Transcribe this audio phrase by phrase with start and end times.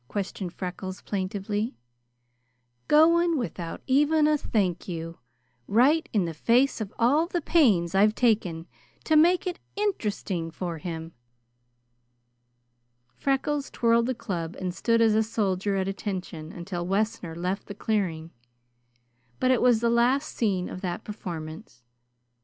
[0.07, 1.75] questioned Freckles plaintively.
[2.87, 5.19] "Going without even a 'thank you,'
[5.67, 8.65] right in the face of all the pains I've taken
[9.03, 11.11] to make it interesting for him!"
[13.15, 17.75] Freckles twirled the club and stood as a soldier at attention until Wessner left the
[17.75, 18.31] clearing,
[19.39, 21.83] but it was the last scene of that performance.